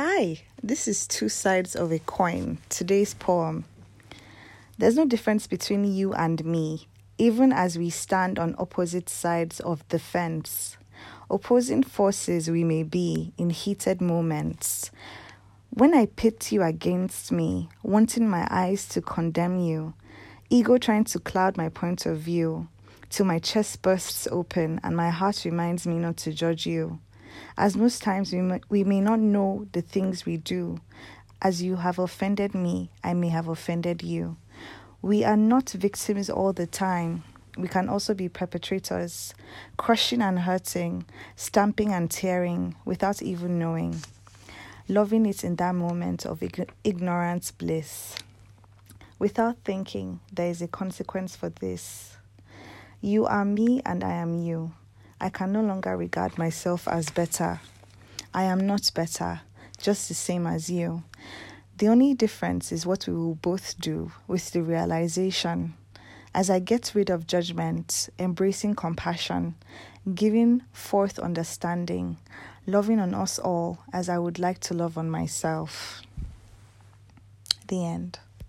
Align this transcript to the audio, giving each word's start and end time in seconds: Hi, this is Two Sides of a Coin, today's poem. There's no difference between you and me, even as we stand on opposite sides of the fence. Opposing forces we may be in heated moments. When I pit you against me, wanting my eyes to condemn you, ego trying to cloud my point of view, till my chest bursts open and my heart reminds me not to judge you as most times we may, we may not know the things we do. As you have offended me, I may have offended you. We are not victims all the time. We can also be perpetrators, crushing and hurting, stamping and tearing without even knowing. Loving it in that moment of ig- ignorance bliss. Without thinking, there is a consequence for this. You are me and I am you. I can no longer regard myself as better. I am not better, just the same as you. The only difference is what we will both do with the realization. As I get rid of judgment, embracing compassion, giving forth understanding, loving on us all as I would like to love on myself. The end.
Hi, 0.00 0.42
this 0.62 0.86
is 0.86 1.08
Two 1.08 1.28
Sides 1.28 1.74
of 1.74 1.90
a 1.90 1.98
Coin, 1.98 2.58
today's 2.68 3.14
poem. 3.14 3.64
There's 4.78 4.94
no 4.94 5.04
difference 5.04 5.48
between 5.48 5.84
you 5.84 6.14
and 6.14 6.44
me, 6.44 6.86
even 7.18 7.52
as 7.52 7.76
we 7.76 7.90
stand 7.90 8.38
on 8.38 8.54
opposite 8.58 9.08
sides 9.08 9.58
of 9.58 9.82
the 9.88 9.98
fence. 9.98 10.76
Opposing 11.28 11.82
forces 11.82 12.48
we 12.48 12.62
may 12.62 12.84
be 12.84 13.32
in 13.36 13.50
heated 13.50 14.00
moments. 14.00 14.92
When 15.70 15.92
I 15.94 16.06
pit 16.06 16.52
you 16.52 16.62
against 16.62 17.32
me, 17.32 17.68
wanting 17.82 18.28
my 18.28 18.46
eyes 18.52 18.86
to 18.90 19.00
condemn 19.00 19.58
you, 19.58 19.94
ego 20.48 20.78
trying 20.78 21.06
to 21.06 21.18
cloud 21.18 21.56
my 21.56 21.70
point 21.70 22.06
of 22.06 22.18
view, 22.18 22.68
till 23.10 23.26
my 23.26 23.40
chest 23.40 23.82
bursts 23.82 24.28
open 24.30 24.78
and 24.84 24.96
my 24.96 25.10
heart 25.10 25.44
reminds 25.44 25.88
me 25.88 25.98
not 25.98 26.18
to 26.18 26.32
judge 26.32 26.66
you 26.66 27.00
as 27.56 27.76
most 27.76 28.02
times 28.02 28.32
we 28.32 28.40
may, 28.40 28.60
we 28.68 28.84
may 28.84 29.00
not 29.00 29.18
know 29.18 29.66
the 29.72 29.82
things 29.82 30.24
we 30.26 30.36
do. 30.36 30.80
As 31.40 31.62
you 31.62 31.76
have 31.76 31.98
offended 31.98 32.54
me, 32.54 32.90
I 33.04 33.14
may 33.14 33.28
have 33.28 33.48
offended 33.48 34.02
you. 34.02 34.36
We 35.02 35.24
are 35.24 35.36
not 35.36 35.70
victims 35.70 36.28
all 36.28 36.52
the 36.52 36.66
time. 36.66 37.22
We 37.56 37.68
can 37.68 37.88
also 37.88 38.14
be 38.14 38.28
perpetrators, 38.28 39.34
crushing 39.76 40.22
and 40.22 40.40
hurting, 40.40 41.06
stamping 41.36 41.92
and 41.92 42.10
tearing 42.10 42.76
without 42.84 43.22
even 43.22 43.58
knowing. 43.58 44.02
Loving 44.88 45.26
it 45.26 45.44
in 45.44 45.56
that 45.56 45.74
moment 45.74 46.24
of 46.24 46.42
ig- 46.42 46.72
ignorance 46.82 47.50
bliss. 47.50 48.16
Without 49.18 49.56
thinking, 49.64 50.20
there 50.32 50.48
is 50.48 50.62
a 50.62 50.68
consequence 50.68 51.34
for 51.34 51.48
this. 51.48 52.16
You 53.00 53.26
are 53.26 53.44
me 53.44 53.82
and 53.84 54.02
I 54.02 54.12
am 54.12 54.34
you. 54.34 54.72
I 55.20 55.30
can 55.30 55.52
no 55.52 55.62
longer 55.62 55.96
regard 55.96 56.38
myself 56.38 56.86
as 56.86 57.10
better. 57.10 57.60
I 58.32 58.44
am 58.44 58.66
not 58.66 58.90
better, 58.94 59.40
just 59.80 60.08
the 60.08 60.14
same 60.14 60.46
as 60.46 60.70
you. 60.70 61.02
The 61.78 61.88
only 61.88 62.14
difference 62.14 62.72
is 62.72 62.86
what 62.86 63.06
we 63.06 63.14
will 63.14 63.34
both 63.34 63.80
do 63.80 64.12
with 64.26 64.52
the 64.52 64.62
realization. 64.62 65.74
As 66.34 66.50
I 66.50 66.58
get 66.58 66.92
rid 66.94 67.10
of 67.10 67.26
judgment, 67.26 68.08
embracing 68.18 68.74
compassion, 68.74 69.54
giving 70.14 70.62
forth 70.72 71.18
understanding, 71.18 72.18
loving 72.66 73.00
on 73.00 73.14
us 73.14 73.38
all 73.38 73.78
as 73.92 74.08
I 74.08 74.18
would 74.18 74.38
like 74.38 74.60
to 74.60 74.74
love 74.74 74.98
on 74.98 75.10
myself. 75.10 76.02
The 77.66 77.84
end. 77.84 78.18